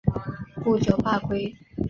[0.63, 1.55] 不久罢归。